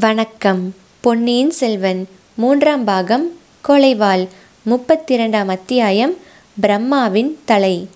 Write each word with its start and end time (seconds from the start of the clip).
வணக்கம். 0.00 0.74
பொன்னியின் 1.00 1.50
செல்வன் 1.50 2.06
மூன்றாம் 2.34 2.84
பாகம் 2.84 3.30
கொலைவாள் 3.68 4.28
முப்பத்திரண்டாம் 4.70 5.46
அத்தியாயம் 5.46 6.14
பிரம்மாவின் 6.60 7.38
தலை. 7.44 7.88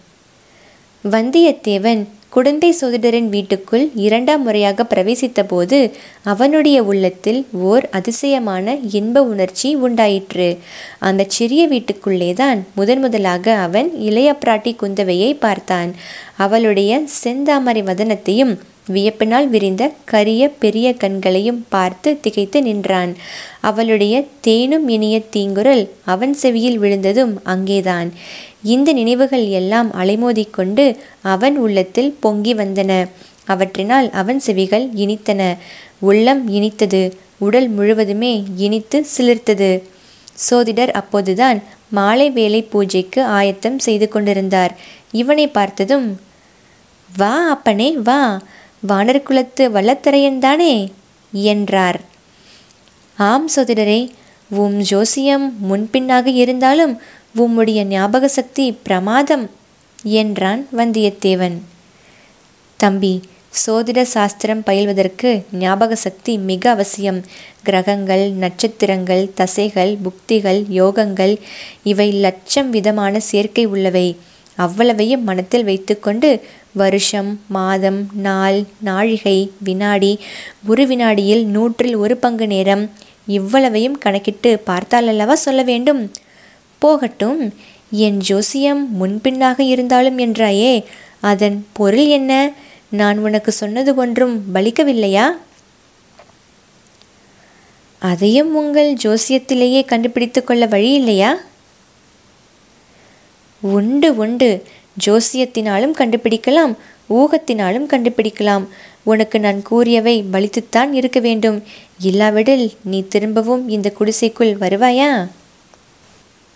வந்தியத்தேவன் 1.10 2.06
குடந்தை 2.28 2.76
சோதிடரின் 2.80 3.28
வீட்டுக்குள் 3.28 3.90
இரண்டாம் 3.94 4.42
முறையாக 4.42 4.82
பிரவேசித்தபோது 4.82 5.90
அவனுடைய 6.24 6.82
உள்ளத்தில் 6.82 7.46
ஓர் 7.52 7.88
அதிசயமான 7.90 8.76
இன்ப 8.76 9.22
உணர்ச்சி 9.22 9.74
உண்டாயிற்று. 9.74 10.58
அந்த 10.98 11.24
சிறிய 11.28 11.68
வீட்டுக்குள்ளேதான் 11.68 12.58
முதன் 12.74 13.00
முதலாக 13.00 13.54
அவன் 13.54 13.98
இளைய 13.98 14.36
பிராட்டி 14.44 14.76
குந்தவையை 14.82 15.38
பார்த்தான். 15.38 15.94
அவளுடைய 16.36 17.02
செந்தாமரை 17.24 17.82
வதனத்தையும் 17.82 18.58
வியப்பினால் 18.88 19.48
விரிந்த 19.48 19.92
கரிய 20.04 20.48
பெரிய 20.48 20.94
கண்களையும் 20.94 21.66
பார்த்து 21.68 22.18
திகைத்து 22.20 22.62
நின்றான். 22.62 23.16
அவளுடைய 23.60 24.24
தேனும் 24.40 24.88
இனிய 24.88 25.20
தீங்குரல் 25.32 25.88
அவன் 26.04 26.34
செவியில் 26.34 26.78
விழுந்ததும் 26.78 27.40
அங்கேதான். 27.44 28.12
இந்த 28.62 28.92
நினைவுகள் 28.92 29.46
எல்லாம் 29.46 29.92
அலைமோதிக்கொண்டு 29.92 30.96
அவன் 31.22 31.56
உள்ளத்தில் 31.56 32.16
பொங்கி 32.20 32.54
வந்தன. 32.54 33.08
அவற்றினால் 33.46 34.10
அவன் 34.10 34.40
செவிகள் 34.40 34.86
இனித்தன. 34.96 35.56
உள்ளம் 35.98 36.50
இனித்தது. 36.50 37.02
உடல் 37.38 37.68
முழுவதுமே 37.68 38.42
இனித்து 38.56 39.06
சிலிர்த்தது. 39.16 39.82
சோதிடர் 40.34 40.90
அப்போதுதான் 40.90 41.62
மாலை 41.88 42.30
வேலை 42.30 42.62
பூஜைக்கு 42.62 43.24
ஆயத்தம் 43.24 43.78
செய்து 43.78 44.08
கொண்டிருந்தார். 44.08 44.76
இவனை 45.10 45.48
பார்த்ததும் 45.48 46.20
வா 47.16 47.48
அப்பனே 47.48 47.90
வா. 48.04 48.40
வானர் 48.86 49.22
குலத்து 49.22 49.70
வல்லத்தரையன்தானே 49.70 50.92
என்றார். 51.32 52.00
ஆம் 53.16 53.48
சோதிடரே 53.56 54.08
உம் 54.50 54.78
ஜோசியம் 54.80 55.56
முன்பின்னாக 55.60 56.26
இருந்தாலும் 56.30 57.00
உம்முடைய 57.36 57.82
ஞாபக 57.84 58.28
சக்தி 58.28 58.72
பிரமாதம் 58.72 59.50
என்றான் 60.02 60.68
வந்தியத்தேவன். 60.76 61.56
தம்பி 62.76 63.20
சோதிட 63.66 64.02
சாஸ்திரம் 64.02 64.62
பயில்வதற்கு 64.66 65.42
ஞாபக 65.52 65.94
சக்தி 65.94 66.38
மிக 66.38 66.70
அவசியம். 66.70 67.24
கிரகங்கள் 67.62 68.30
நட்சத்திரங்கள் 68.30 69.30
தசைகள் 69.34 69.96
புக்திகள் 70.04 70.64
யோகங்கள் 70.70 71.36
இவை 71.82 72.12
லட்சம் 72.12 72.70
விதமான 72.70 73.20
சேர்க்கை 73.20 73.66
உள்ளவை. 73.66 74.16
அவ்வளவையும் 74.56 75.24
மனத்தில் 75.24 75.64
வைத்துக்கொண்டு 75.64 76.40
வருஷம் 76.74 77.40
மாதம் 77.48 78.08
நாள் 78.12 78.64
நாழிகை 78.80 79.50
வினாடி 79.58 80.18
ஒரு 80.66 80.86
வினாடியில் 80.86 81.46
நூற்றில் 81.46 81.96
ஒரு 81.96 82.16
பங்கு 82.16 82.46
நேரம். 82.46 82.90
இவ்வளவையும் 83.26 83.98
கணக்கிட்டு 83.98 84.58
பார்த்தால் 84.58 85.06
அல்லவா 85.06 85.34
சொல்ல 85.34 85.62
வேண்டும்? 85.62 86.12
போகட்டும் 86.78 87.54
என் 87.90 88.16
ஜோசியம் 88.16 88.96
முன்பின்னாக 88.96 89.62
இருந்தாலும் 89.62 90.18
என்றாயே 90.18 90.84
அதன் 91.20 91.66
பொருள் 91.72 92.06
என்ன? 92.06 92.52
நான் 92.90 93.18
உனக்கு 93.18 93.52
சொன்னது 93.52 93.94
ஒன்றும் 93.94 94.44
பலிக்கவில்லையா? 94.54 95.26
அதையும் 97.98 98.54
உங்கள் 98.54 98.96
ஜோசியத்திலேயே 99.04 99.84
கண்டுபிடித்து 99.84 100.44
கொள்ள 100.44 100.66
வழி 100.66 100.92
இல்லையா? 100.92 101.36
உண்டு 103.60 104.16
உண்டு. 104.16 104.66
ஜோசியத்தினாலும் 105.06 105.94
கண்டுபிடிக்கலாம் 105.98 106.74
ஊகத்தினாலும் 107.10 107.86
கண்டுபிடிக்கலாம். 107.90 108.66
உனக்கு 109.02 109.40
நான் 109.40 109.62
கூறியவை 109.62 110.24
பலித்துத்தான் 110.32 110.92
இருக்க 110.92 111.20
வேண்டும். 111.20 111.62
இல்லாவிடில் 112.00 112.72
நீ 112.84 113.04
திரும்பவும் 113.08 113.68
இந்த 113.68 113.90
குடிசைக்குள் 113.90 114.54
வருவாயா? 114.54 115.28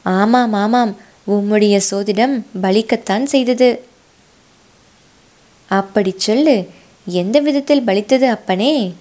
ஆமாம் 0.03 0.53
ஆமாம். 0.53 0.97
உம்முடைய 1.31 1.81
சோதிடம் 1.91 2.43
பலிக்கத்தான் 2.63 3.23
செய்தது. 3.23 3.85
அப்படி 5.69 6.15
சொல்லு. 6.17 6.69
எந்த 7.07 7.41
விதத்தில் 7.41 7.85
பலித்தது 7.87 8.23
அப்பனே? 8.23 8.93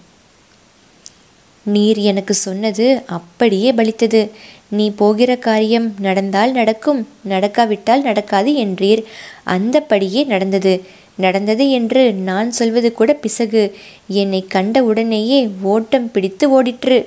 நீர் 1.64 1.98
எனக்கு 1.98 2.34
சொன்னது 2.34 3.02
அப்படியே 3.06 3.72
பலித்தது. 3.72 4.30
நீ 4.70 4.92
போகிற 4.92 5.36
காரியம் 5.36 5.94
நடந்தால் 6.00 6.52
நடக்கும் 6.52 7.08
நடக்காவிட்டால் 7.22 8.02
நடக்காது 8.02 8.52
என்றீர். 8.52 9.04
அந்தப்படியே 9.46 10.26
நடந்தது. 10.26 10.84
நடந்தது 11.16 11.70
என்று 11.70 12.14
நான் 12.14 12.52
சொல்வது 12.52 12.92
கூட 12.92 13.14
பிசகு. 13.14 13.76
என்னை 14.08 14.46
கண்ட 14.48 14.84
உடனேயே 14.84 15.50
ஓட்டம் 15.62 16.12
பிடித்து 16.12 16.64
ஓடிற்று. 16.64 17.06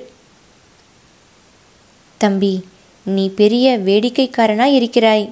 தம்பி 2.17 2.61
நீ 3.03 3.29
பெரிய 3.29 3.79
வேடிக்கைக்காரனாய் 3.79 4.73
இருக்கிறாய் 4.73 5.29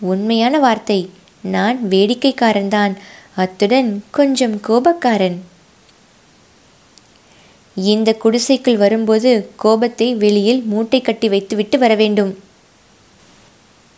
உண்மையான 0.00 0.58
வார்த்தை. 0.58 1.10
நான் 1.40 1.78
வேடிக்கைக்காரன்தான். 1.90 2.96
அத்துடன் 3.36 4.04
கொஞ்சம் 4.10 4.60
கோபக்காரன். 4.68 5.36
இந்த 7.92 8.10
குடிசைக்குள் 8.22 8.76
வரும்போது 8.76 9.30
கோபத்தை 9.56 10.14
வெளியில் 10.14 10.62
மூட்டை 10.62 11.00
கட்டி 11.00 11.28
வைத்துவிட்டு 11.28 11.78
வர 11.78 11.94
வேண்டும் 11.94 12.32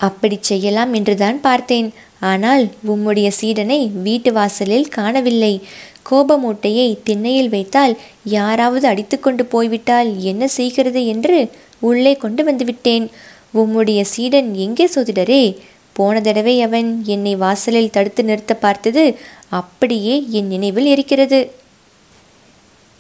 அப்படி 0.00 0.38
செய்யலாம் 0.40 0.92
என்றுதான் 0.94 1.40
பார்த்தேன். 1.40 1.88
ஆனால் 2.18 2.64
உம்முடைய 2.86 3.28
சீடனை 3.40 3.78
வீட்டு 4.02 4.32
வாசலில் 4.32 4.88
காணவில்லை. 4.88 5.60
கோப 6.02 6.36
மூட்டையை 6.38 6.88
திண்ணையில் 7.04 7.48
வைத்தால் 7.48 7.96
யாராவது 8.24 8.88
அடித்துக்கொண்டு 8.88 9.44
போய்விட்டால் 9.44 10.20
என்ன 10.22 10.48
செய்கிறது 10.48 11.06
என்று 11.06 11.48
உள்ளே 11.80 12.16
கொண்டு 12.16 12.44
வந்துவிட்டேன். 12.44 13.06
உம்முடைய 13.54 14.00
சீடன் 14.02 14.54
எங்கே 14.54 14.88
சோதிடரே? 14.94 15.56
போன 15.92 16.20
தடவை 16.20 16.62
அவன் 16.62 17.04
என்னை 17.04 17.36
வாசலில் 17.36 17.90
தடுத்து 17.90 18.24
நிறுத்த 18.24 18.54
பார்த்தது 18.54 19.04
அப்படியே 19.48 20.24
என் 20.30 20.46
நினைவில் 20.46 20.86
இருக்கிறது. 20.86 21.40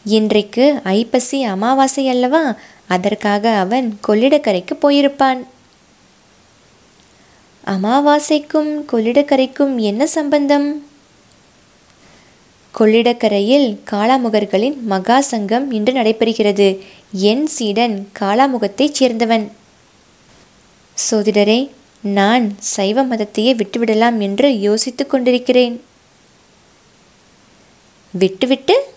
இன்றைக்கு 0.04 0.80
ஐப்பசி 0.84 1.42
அமாவாசை 1.42 2.08
அல்லவா? 2.08 2.56
அதற்காக 2.88 3.50
அவன் 3.50 3.98
கொள்ளிடக்கரைக்கு 4.08 4.70
போயிருப்பான். 4.82 5.46
அமாவாசைக்கும் 7.66 8.84
கொள்ளிடக்கரைக்கும் 8.92 9.76
என்ன 9.76 10.06
சம்பந்தம்? 10.06 10.86
கொள்ளிடக்கரையில் 12.78 13.76
காளாமுகர்களின் 13.90 14.80
மகா 14.80 15.20
சங்கம் 15.20 15.70
இன்று 15.70 15.92
நடைபெறுகிறது. 15.92 16.78
என் 17.12 17.46
சீடன் 17.46 18.08
காளாமுகத்தைச் 18.20 18.94
சேர்ந்தவன். 18.98 19.50
சோதிடரே 21.10 21.70
நான் 22.00 22.56
சைவ 22.58 23.04
மதத்தையே 23.04 23.54
விட்டுவிடலாம் 23.54 24.18
என்று 24.18 24.60
யோசித்துக் 24.60 25.10
கொண்டிருக்கிறேன். 25.10 25.82
விட்டுவிட்டு 28.10 28.89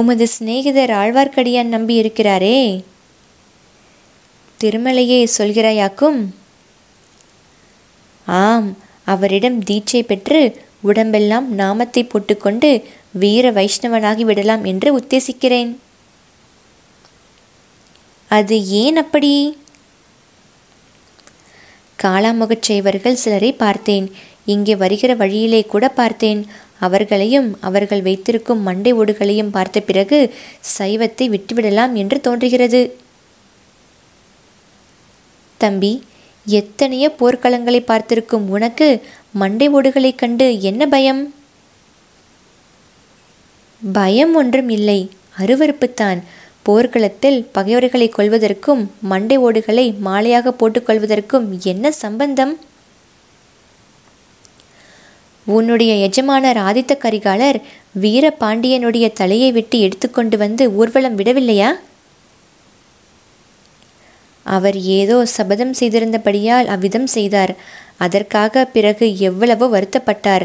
உமது 0.00 0.26
சிநேகிதர் 0.28 0.90
ஆழ்வார்க்கடியான் 0.90 1.72
நம்பி 1.74 1.94
இருக்கிறாரே 2.02 2.58
திருமலையே 4.60 5.20
சொல்கிறாயாக்கும்? 5.38 6.20
ஆம் 8.26 8.68
அவரிடம் 9.04 9.58
தீட்சை 9.64 10.02
பெற்று 10.02 10.40
உடம்பெல்லாம் 10.80 11.46
நாமத்தை 11.54 12.02
போட்டுக்கொண்டு 12.04 12.70
வீர 13.12 13.50
வைஷ்ணவனாகி 13.52 14.24
விடலாம் 14.30 14.64
என்று 14.64 14.88
உத்தேசிக்கிறேன். 14.98 15.70
அது 18.30 18.56
ஏன் 18.82 18.96
அப்படி? 18.96 19.32
காளாமுகச் 22.02 22.66
செய்வர்கள் 22.70 23.22
சிலரை 23.24 23.52
பார்த்தேன். 23.52 24.08
இங்கே 24.44 24.76
வருகிற 24.76 25.14
வழியிலே 25.14 25.62
கூட 25.64 25.88
பார்த்தேன். 25.88 26.40
அவர்களையும் 26.78 27.58
அவர்கள் 27.60 28.02
வைத்திருக்கும் 28.02 28.62
மண்டை 28.62 28.94
ஓடுகளையும் 28.94 29.50
பார்த்த 29.50 29.80
பிறகு 29.80 30.34
சைவத்தை 30.78 31.28
விட்டுவிடலாம் 31.28 31.92
என்று 31.92 32.20
தோன்றுகிறது. 32.20 32.96
தம்பி 35.60 36.02
எத்தனையோ 36.46 37.14
போர்க்களங்களை 37.18 37.80
பார்த்திருக்கும் 37.84 38.48
உனக்கு 38.48 39.02
மண்டை 39.32 39.68
ஓடுகளைக் 39.68 40.14
கண்டு 40.14 40.60
என்ன 40.60 40.86
பயம்? 40.86 41.34
பயம் 43.92 44.34
ஒன்றும் 44.34 44.68
இல்லை. 44.68 45.10
அருவறுப்புத்தான் 45.38 46.22
போர்க்களத்தில் 46.62 47.48
பகைவர்களை 47.52 48.12
கொள்வதற்கும் 48.16 48.86
மண்டை 49.00 49.36
ஓடுகளை 49.36 49.94
மாலையாக 50.04 50.54
போட்டுக்கொள்வதற்கும் 50.58 51.58
என்ன 51.62 51.92
சம்பந்தம்? 51.92 52.58
உன்னுடைய 55.56 55.92
எஜமானர் 56.06 56.58
ஆதித்த 56.68 56.92
கரிகாலர் 57.04 57.58
வீரபாண்டியனுடைய 58.00 59.06
தலையை 59.12 59.50
விட்டு 59.52 59.76
எடுத்துக்கொண்டு 59.78 60.36
வந்து 60.36 60.64
ஊர்வலம் 60.74 61.18
விடவில்லையா? 61.18 61.70
அவர் 64.46 64.76
ஏதோ 64.98 65.16
சபதம் 65.36 65.74
செய்திருந்தபடியால் 65.80 66.68
அவ்விதம் 66.74 67.08
செய்தார். 67.16 67.52
அதற்காக 67.96 68.64
பிறகு 68.74 69.06
எவ்வளவோ 69.28 69.66
வருத்தப்பட்டார். 69.66 70.44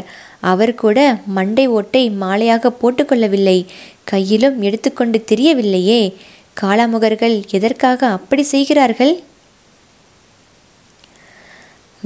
அவர் 0.52 0.74
கூட 0.74 0.98
மண்டை 1.36 1.66
ஓட்டை 1.76 2.02
மாலையாக 2.22 2.72
போட்டுக்கொள்ளவில்லை 2.80 3.58
கையிலும் 4.04 4.56
எடுத்துக்கொண்டு 4.62 5.18
தெரியவில்லையே. 5.30 6.00
காளாமுகர்கள் 6.60 7.36
எதற்காக 7.50 8.00
அப்படி 8.08 8.42
செய்கிறார்கள்? 8.54 9.14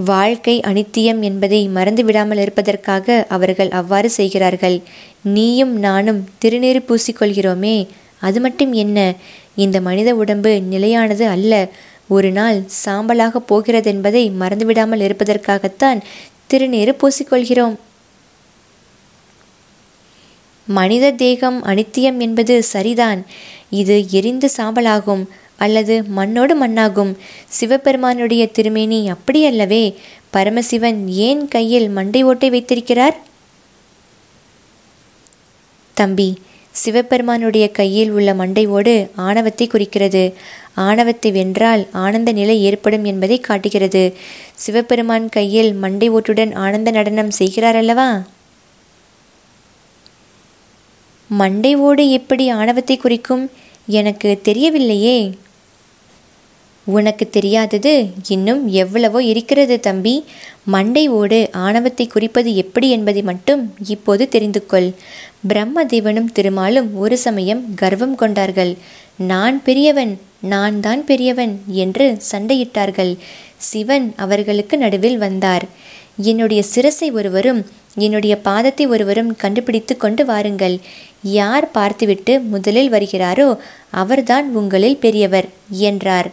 வாழ்க்கை 0.04 0.60
அனித்தியம் 0.60 1.20
என்பதை 1.20 1.68
மறந்துவிடாமல் 1.74 2.40
இருப்பதற்காக 2.40 3.26
அவர்கள் 3.28 3.70
அவ்வாறு 3.70 4.10
செய்கிறார்கள். 4.10 4.82
நீயும் 5.22 5.78
நானும் 5.78 6.28
திருநீறு 6.38 6.80
பூசிக்கொள்கிறோமே 6.88 7.88
அது 8.20 8.40
மட்டும் 8.40 8.72
என்ன? 8.72 9.14
இந்த 9.54 9.80
மனித 9.80 10.14
உடம்பு 10.14 10.62
நிலையானது 10.62 11.26
அல்ல. 11.26 11.68
ஒரு 12.08 12.30
நாள் 12.30 12.66
சாம்பலாக 12.84 13.40
போகிறதென்பதை 13.48 14.32
மறந்துவிடாமல் 14.40 15.00
இருப்பதற்காகத்தான் 15.00 16.00
திருநீறு 16.46 16.96
பூசிக்கொள்கிறோம். 17.02 17.76
மனித 20.66 21.10
தேகம் 21.10 21.64
அனித்தியம் 21.64 22.18
என்பது 22.18 22.62
சரிதான். 22.62 23.26
இது 23.70 24.04
எரிந்து 24.10 24.50
சாம்பலாகும். 24.56 25.26
அல்லது 25.58 25.94
மண்ணோடு 26.18 26.54
மண்ணாகும். 26.66 27.12
சிவபெருமானுடைய 27.48 28.42
திருமேனி 28.46 29.00
அப்படியல்லவே 29.12 29.84
பரமசிவன் 30.30 31.00
ஏன் 31.08 31.48
கையில் 31.48 31.88
மண்டை 31.88 32.22
ஓட்டை 32.22 32.50
வைத்திருக்கிறார்? 32.50 33.16
தம்பி 35.96 36.28
சிவபெருமானுடைய 36.74 37.70
கையில் 37.70 38.10
உள்ள 38.10 38.34
மண்டை 38.34 38.66
ஓடு 38.66 39.10
ஆணவத்தை 39.14 39.66
குறிக்கிறது. 39.66 40.22
ஆணவத்தை 40.74 41.30
வென்றால் 41.30 41.82
ஆனந்த 41.92 42.32
நிலை 42.32 42.56
ஏற்படும் 42.62 43.04
என்பதை 43.04 43.38
காட்டுகிறது. 43.40 44.02
சிவபெருமான் 44.54 45.28
கையில் 45.28 45.70
மண்டை 45.74 46.10
ஓட்டுடன் 46.10 46.52
ஆனந்த 46.54 46.90
நடனம் 46.90 47.30
செய்கிறார் 47.30 47.76
அல்லவா 47.76 48.10
மண்டை 51.30 51.72
ஓடு 51.86 52.04
எப்படி 52.10 52.44
ஆணவத்தை 52.48 52.96
குறிக்கும்? 52.96 53.44
எனக்கு 53.86 54.30
தெரியவில்லையே. 54.44 55.18
உனக்கு 56.96 57.24
தெரியாதது 57.36 57.92
இன்னும் 58.34 58.62
எவ்வளவோ 58.82 59.20
இருக்கிறது 59.30 59.76
தம்பி. 59.86 60.14
மண்டை 60.74 61.04
ஓடு 61.18 61.40
ஆணவத்தை 61.64 62.06
குறிப்பது 62.06 62.50
எப்படி 62.62 62.88
என்பதை 62.96 63.22
மட்டும் 63.30 63.62
இப்போது 63.94 64.24
தெரிந்து 64.34 64.62
கொள் 64.66 64.88
பிரம்மதேவனும் 65.50 66.30
திருமாலும் 66.38 66.88
ஒரு 67.04 67.18
சமயம் 67.26 67.62
கர்வம் 67.82 68.16
கொண்டார்கள். 68.22 68.72
நான் 69.32 69.58
பெரியவன் 69.68 70.14
நான் 70.52 70.76
தான் 70.80 71.00
பெரியவன் 71.04 71.54
என்று 71.84 72.06
சண்டையிட்டார்கள். 72.30 73.12
சிவன் 73.68 74.06
அவர்களுக்கு 74.24 74.74
நடுவில் 74.84 75.18
வந்தார். 75.26 75.66
என்னுடைய 76.18 76.62
சிரசை 76.74 77.12
ஒருவரும் 77.12 77.66
என்னுடைய 77.94 78.40
பாதத்தை 78.44 78.86
ஒருவரும் 78.86 79.36
கண்டுபிடித்து 79.36 79.96
கொண்டு 79.96 80.24
வாருங்கள். 80.24 80.78
யார் 81.22 81.70
பார்த்துவிட்டு 81.70 82.40
முதலில் 82.40 82.90
வருகிறாரோ 82.92 83.58
அவர்தான் 83.90 84.54
உங்களில் 84.54 84.96
பெரியவர் 84.96 85.48
என்றார். 85.68 86.28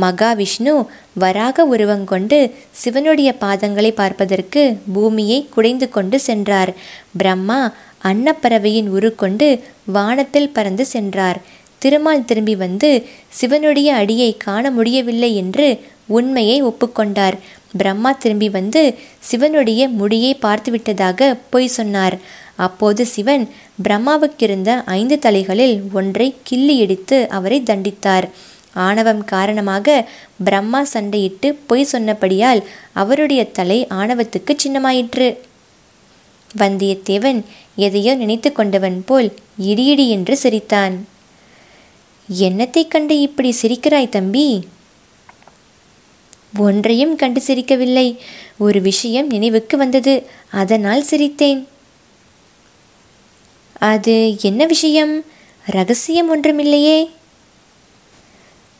மகாவிஷ்ணு 0.00 0.86
வராக 1.14 1.64
உருவங்கொண்டு 1.64 2.38
சிவனுடைய 2.70 3.34
பாதங்களை 3.40 3.90
பார்ப்பதற்கு 3.94 4.76
பூமியை 4.92 5.46
குடைந்து 5.50 5.88
கொண்டு 5.88 6.20
சென்றார். 6.20 6.72
பிரம்மா 7.16 7.74
அன்னப்பறவையின் 8.04 8.88
உரு 8.88 9.14
கொண்டு 9.14 9.48
வானத்தில் 9.84 10.52
பறந்து 10.52 10.86
சென்றார். 10.86 11.40
திருமால் 11.78 12.24
திரும்பி 12.24 12.54
வந்து 12.56 13.06
சிவனுடைய 13.28 13.92
அடியை 13.94 14.36
காண 14.36 14.70
முடியவில்லை 14.70 15.36
என்று 15.36 15.80
உண்மையை 16.16 16.64
ஒப்புக்கொண்டார். 16.64 17.36
பிரம்மா 17.76 18.12
திரும்பி 18.12 18.48
வந்து 18.48 18.82
சிவனுடைய 19.20 19.88
முடியை 19.88 20.32
பார்த்துவிட்டதாக 20.42 21.38
பொய் 21.50 21.66
சொன்னார். 21.66 22.16
அப்போது 22.56 23.06
சிவன் 23.06 23.44
பிரம்மாவுக்கிருந்த 23.84 24.70
ஐந்து 24.86 25.18
தலைகளில் 25.18 25.76
ஒன்றை 25.92 26.34
கிள்ளி 26.42 26.78
எடுத்து 26.78 27.28
அவரை 27.28 27.62
தண்டித்தார். 27.62 28.26
ஆணவம் 28.74 29.24
காரணமாக 29.24 30.08
பிரம்மா 30.44 30.80
சண்டையிட்டு 30.92 31.48
பொய் 31.66 31.88
சொன்னபடியால் 31.92 32.62
அவருடைய 32.92 33.44
தலை 33.44 33.86
ஆணவத்துக்கு 33.90 34.56
சின்னமாயிற்று. 34.64 35.28
வந்தியத்தேவன் 36.58 37.42
எதையோ 37.76 38.14
நினைத்து 38.14 38.52
கொண்டவன் 38.52 39.02
போல் 39.06 39.34
இடியிடி 39.62 40.08
என்று 40.08 40.36
சிரித்தான். 40.36 41.06
என்னத்தைக் 42.40 42.88
கண்டு 42.88 43.20
இப்படி 43.20 43.54
சிரிக்கிறாய் 43.62 44.08
தம்பி? 44.08 44.48
ஒன்றையும் 46.58 47.16
கண்டு 47.16 47.42
சிரிக்கவில்லை. 47.46 48.16
ஒரு 48.58 48.80
விஷயம் 48.80 49.26
நினைவுக்கு 49.26 49.76
வந்தது. 49.76 50.26
அதனால் 50.50 51.04
சிரித்தேன். 51.10 51.66
அது 53.72 54.36
என்ன 54.40 54.66
விஷயம்? 54.66 55.24
ரகசியம் 55.66 56.36
ஒன்றுமில்லையே. 56.36 57.10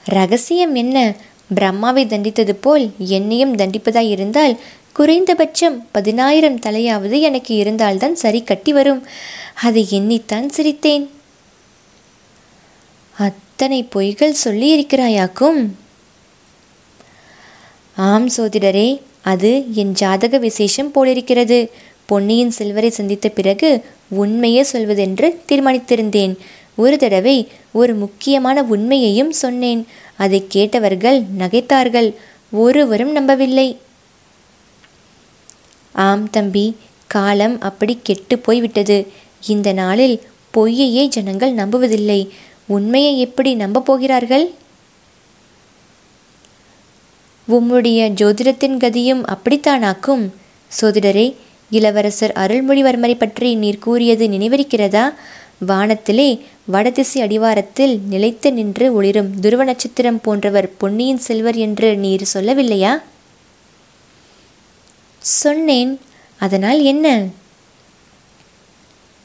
ரகசியம் 0.04 0.74
என்ன? 0.74 1.14
பிரம்மாவை 1.54 2.06
தண்டித்தது 2.06 2.52
போல் 2.52 2.90
என்னையும் 2.98 3.56
தண்டிப்பதாய் 3.56 4.08
இருந்தால் 4.08 4.60
குறைந்தபட்சம் 4.92 5.88
பதினாயிரம் 5.92 6.60
தலையாவது 6.60 7.20
எனக்கு 7.20 7.54
இருந்தால்தான் 7.54 8.14
சரி 8.14 8.42
கட்டி 8.42 8.72
வரும். 8.72 9.06
அதை 9.54 9.86
எண்ணித்தான் 9.90 10.46
சிரித்தேன். 10.56 11.08
அத்தனை 13.18 13.88
பொய்கள் 13.94 14.34
சொல்லியிருக்கிறாயாக்கும்? 14.44 15.68
ஆம் 17.96 18.28
சோதிடரே 18.28 19.00
அது 19.22 19.64
என் 19.74 19.92
ஜாதக 19.92 20.38
விசேஷம் 20.38 20.90
போலிருக்கிறது. 20.90 21.70
பொன்னியின் 22.06 22.50
செல்வரை 22.50 22.90
சந்தித்த 22.90 23.28
பிறகு 23.28 23.84
உண்மையே 24.08 24.66
சொல்வதென்று 24.72 25.34
தீர்மானித்திருந்தேன். 25.48 26.36
ஒரு 26.76 26.96
தடவை 26.96 27.48
ஒரு 27.72 27.94
முக்கியமான 27.94 28.62
உண்மையையும் 28.62 29.32
சொன்னேன். 29.32 29.86
அதை 30.16 30.44
கேட்டவர்கள் 30.48 31.22
நகைத்தார்கள். 31.38 32.14
ஒருவரும் 32.50 33.12
நம்பவில்லை. 33.12 33.76
ஆம் 35.92 36.30
தம்பி 36.30 36.76
காலம் 37.06 37.60
அப்படி 37.60 37.98
கெட்டு 38.02 38.38
போய்விட்டது. 38.38 39.06
இந்த 39.46 39.72
நாளில் 39.72 40.20
பொய்யையே 40.54 41.06
ஜனங்கள் 41.06 41.54
நம்புவதில்லை. 41.54 42.28
உண்மையை 42.66 43.20
எப்படி 43.20 43.54
நம்ப 43.54 43.80
போகிறார்கள்? 43.80 44.50
உம்முடைய 47.50 48.00
ஜோதிடத்தின் 48.20 48.76
கதியும் 48.76 49.22
அப்படித்தானாக்கும்? 49.34 50.30
சோதிடரே 50.80 51.34
இளவரசர் 51.70 52.32
அருள்மொழிவர்மரை 52.36 53.14
பற்றி 53.18 53.54
நீர் 53.54 53.78
கூறியது 53.78 54.26
நினைவிருக்கிறதா? 54.28 55.14
வானத்திலே 55.66 56.44
வடதிசை 56.66 57.22
அடிவாரத்தில் 57.22 58.00
நிலைத்து 58.08 58.52
நின்று 58.52 58.94
ஒளிரும் 58.94 59.40
துருவ 59.40 59.64
நட்சத்திரம் 59.64 60.20
போன்றவர் 60.20 60.76
பொன்னியின் 60.76 61.18
செல்வர் 61.18 61.56
என்று 61.56 61.96
நீர் 61.96 62.30
சொல்லவில்லையா? 62.34 63.02
சொன்னேன். 65.18 66.00
அதனால் 66.38 66.80
என்ன? 66.82 67.26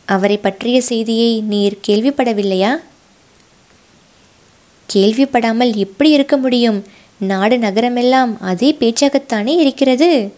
அவரை 0.05 0.37
பற்றிய 0.37 0.81
செய்தியை 0.81 1.41
நீர் 1.41 1.79
கேள்விப்படவில்லையா? 1.87 2.79
கேள்விப்படாமல் 4.93 5.75
எப்படி 5.75 6.09
இருக்க 6.09 6.37
முடியும்? 6.37 6.83
நாடு 7.17 7.57
நகரமெல்லாம் 7.57 8.37
அதே 8.39 8.75
பேச்சாகத்தானே 8.79 9.47
இருக்கிறது? 9.47 10.33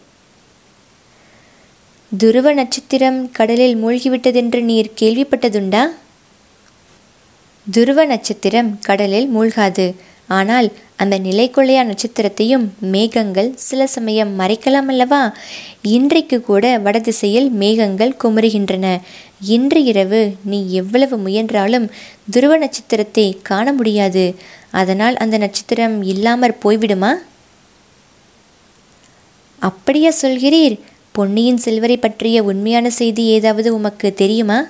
துருவ 2.18 2.54
நட்சத்திரம் 2.54 3.32
கடலில் 3.32 3.86
மூழ்கிவிட்டதென்று 3.86 4.62
நீர் 4.62 4.92
கேள்விப்பட்டதுண்டா? 5.02 5.86
துருவ 7.72 8.06
நட்சத்திரம் 8.06 8.80
கடலில் 8.80 9.36
மூழ்காது. 9.38 9.96
ஆனால் 10.28 10.72
அந்த 10.96 11.20
நிலைக்கொள்ளையா 11.20 11.84
நட்சத்திரத்தையும் 11.84 12.70
மேகங்கள் 12.80 13.52
சில 13.56 13.88
சமயம் 13.88 14.40
மறைக்கலாம் 14.40 14.88
அல்லவா? 14.88 15.34
இன்றைக்கு 15.82 16.42
கூட 16.42 16.78
வடதிசையில் 16.78 17.50
மேகங்கள் 17.50 18.16
குமுறுகின்றன. 18.24 19.02
இன்று 19.42 19.84
இரவு 19.84 20.36
நீ 20.44 20.72
எவ்வளவு 20.72 21.18
முயன்றாலும் 21.18 21.92
துருவ 22.32 22.58
நட்சத்திரத்தை 22.58 23.38
காண 23.42 23.74
முடியாது. 23.74 24.36
அதனால் 24.72 25.18
அந்த 25.18 25.38
நட்சத்திரம் 25.38 26.04
இல்லாமற் 26.04 26.58
போய்விடுமா? 26.64 27.14
அப்படியா 29.60 30.12
சொல்கிறீர். 30.22 30.80
பொன்னியின் 31.12 31.58
செல்வரை 31.58 31.98
பற்றிய 31.98 32.44
உண்மையான 32.44 32.90
செய்தி 32.90 33.26
ஏதாவது 33.26 33.74
உமக்கு 33.74 34.14
தெரியுமா? 34.14 34.66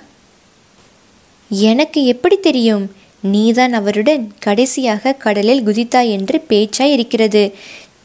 எனக்கு 1.50 2.06
எப்படி 2.06 2.40
தெரியும்? 2.40 2.92
நீதான் 3.22 3.74
அவருடன் 3.74 4.34
கடைசியாக 4.40 5.14
கடலில் 5.14 5.66
குதித்தாய் 5.66 6.10
என்று 6.10 6.46
பேச்சாய் 6.50 6.92
இருக்கிறது. 6.92 7.56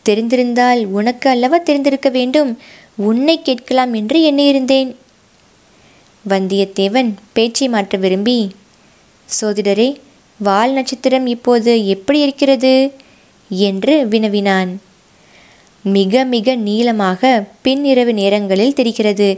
தெரிந்திருந்தால் 0.09 0.85
உனக்கு 0.85 1.31
அல்லவா 1.31 1.59
தெரிந்திருக்க 1.59 2.09
வேண்டும்? 2.09 2.59
உன்னை 2.97 3.43
கேட்கலாம் 3.43 3.95
என்று 3.95 4.33
எண்ணியிருந்தேன். 4.33 4.97
வந்தியத்தேவன் 6.29 7.15
பேச்சை 7.33 7.69
மாற்ற 7.69 7.99
விரும்பி 7.99 8.55
சோதிடரே 9.41 10.01
வால் 10.43 10.73
நட்சத்திரம் 10.73 11.27
இப்போது 11.27 11.87
எப்படி 11.87 12.21
இருக்கிறது? 12.21 12.75
என்று 13.51 13.95
வினவினான். 14.09 14.71
மிக 15.85 16.25
மிக 16.25 16.55
நீளமாக 16.55 17.31
பின்னிரவு 17.65 18.13
நேரங்களில் 18.13 18.75
தெரிகிறது. 18.75 19.29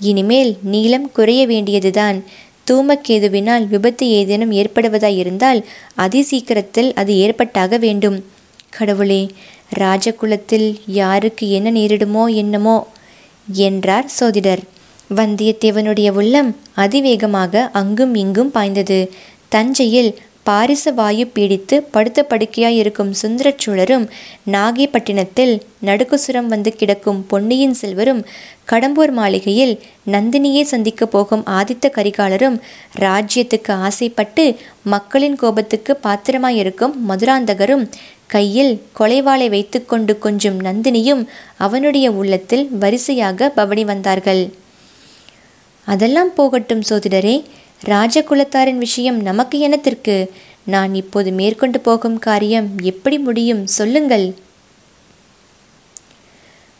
இனிமேல் 0.00 0.52
நீளம் 0.62 1.12
குறைய 1.12 1.46
வேண்டியதுதான். 1.46 2.18
தூமக்கேதுவினால் 2.70 3.64
விபத்து 3.68 4.08
ஏதேனும் 4.10 4.52
ஏற்படுவதாயிருந்தால் 4.52 5.60
அதிசீக்கிரத்தில் 5.96 6.90
அது 6.94 7.12
ஏற்பட்டாக 7.18 7.76
வேண்டும். 7.76 8.18
கடவுளே 8.70 9.22
ராஜகுலத்தில் 9.78 10.68
யாருக்கு 10.86 11.44
என்ன 11.50 11.70
நேரிடுமோ 11.70 12.24
என்னமோ 12.34 12.76
என்றார் 13.46 14.08
சோதிடர். 14.20 14.62
வந்தியத்தேவனுடைய 15.14 16.10
உள்ளம் 16.10 16.50
அதிவேகமாக 16.74 17.70
அங்கும் 17.72 18.14
இங்கும் 18.14 18.50
பாய்ந்தது. 18.50 19.00
தஞ்சையில் 19.48 20.12
பாரிச 20.46 20.92
வாயு 20.94 21.24
பீடித்து 21.34 21.76
படுத்த 21.90 22.26
படுக்கையாயிருக்கும் 22.28 23.12
சுந்தரச்சோழரும் 23.22 24.06
நாகைப்பட்டினத்தில் 24.50 25.60
நடுக்குசுரம் 25.84 26.46
வந்து 26.46 26.76
கிடக்கும் 26.76 27.26
பொன்னியின் 27.26 27.74
செல்வரும் 27.74 28.24
கடம்பூர் 28.70 29.12
மாளிகையில் 29.12 29.74
நந்தினியை 30.06 30.62
சந்திக்கப் 30.62 31.10
போகும் 31.10 31.44
ஆதித்த 31.50 31.90
கரிகாலரும் 31.96 32.58
ராஜ்யத்துக்கு 32.98 33.72
ஆசைப்பட்டு 33.88 34.44
மக்களின் 34.84 35.36
கோபத்துக்கு 35.36 35.98
பாத்திரமாயிருக்கும் 36.02 36.94
மதுராந்தகரும் 37.08 37.86
கையில் 38.26 38.82
கொலைவாளை 38.98 39.48
வைத்துக்கொண்டு 39.48 40.18
கொஞ்சம் 40.18 40.60
நந்தினியும் 40.64 41.24
அவனுடைய 41.58 42.10
உள்ளத்தில் 42.10 42.68
வரிசையாக 42.78 43.48
பவனி 43.48 43.84
வந்தார்கள். 43.84 44.42
அதெல்லாம் 45.86 46.34
போகட்டும் 46.34 46.82
சோதிடரே 46.88 47.36
ராஜகுலத்தாரின் 47.80 48.78
விஷயம் 48.78 49.18
நமக்கு 49.22 49.58
எனத்திற்கு 49.58 50.16
நான் 50.64 50.92
இப்போது 50.94 51.30
மேற்கொண்டு 51.32 51.80
போகும் 51.80 52.18
காரியம் 52.18 52.68
எப்படி 52.82 53.18
முடியும் 53.18 53.66
சொல்லுங்கள். 53.66 54.26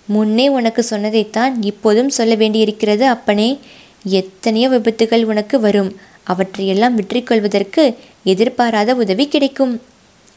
முன்னே 0.08 0.46
உனக்கு 0.48 0.82
சொன்னதைத்தான் 0.82 1.62
இப்போதும் 1.62 2.08
சொல்ல 2.08 2.34
வேண்டியிருக்கிறது 2.34 3.04
அப்பனே. 3.06 3.48
எத்தனையோ 4.02 4.68
விபத்துகள் 4.68 5.24
உனக்கு 5.24 5.58
வரும். 5.60 5.90
அவற்றையெல்லாம் 6.24 6.94
வெற்றி 6.94 7.22
கொள்வதற்கு 7.22 7.84
எதிர்பாராத 8.24 8.94
உதவி 8.94 9.28
கிடைக்கும் 9.28 9.74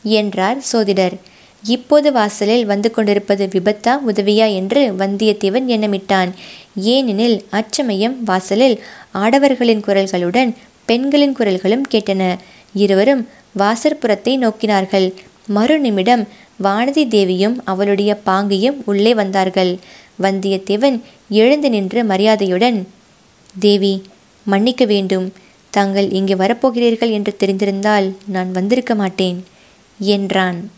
என்றார் 0.03 0.59
சோதிடர். 0.61 1.15
இப்போது 1.63 2.11
வாசலில் 2.11 2.65
வந்து 2.65 2.91
கொண்டிருப்பது 2.91 3.45
விபத்தா 3.45 3.93
உதவியா 4.07 4.53
என்று 4.53 4.91
வந்தியத்தேவன் 4.91 5.67
எண்ணமிட்டான். 5.67 6.29
ஏனெனில் 6.75 7.45
அச்சமயம் 7.49 8.23
வாசலில் 8.23 8.83
ஆடவர்களின் 9.13 9.83
குரல்களுடன் 9.87 10.55
பெண்களின் 10.85 11.35
குரல்களும் 11.37 11.85
கேட்டன. 11.91 12.37
இருவரும் 12.73 13.27
வாசற்புறத்தை 13.57 14.33
நோக்கினார்கள். 14.37 15.13
மறுநிமிடம் 15.53 16.23
வானதி 16.63 17.07
தேவியும் 17.07 17.61
அவளுடைய 17.63 18.19
பாங்கியும் 18.25 18.77
உள்ளே 18.85 19.13
வந்தார்கள். 19.13 19.77
வந்தியத்தேவன் 20.21 21.01
எழுந்து 21.29 21.69
நின்று 21.69 22.03
மரியாதையுடன் 22.03 22.87
தேவி 23.59 24.01
மன்னிக்க 24.45 24.85
வேண்டும். 24.85 25.33
தாங்கள் 25.69 26.09
இங்கே 26.09 26.33
வரப்போகிறீர்கள் 26.33 27.11
என்று 27.11 27.35
தெரிந்திருந்தால் 27.39 28.13
நான் 28.25 28.51
வந்திருக்க 28.51 28.95
மாட்டேன் 28.95 29.43
என்றான். 29.99 30.71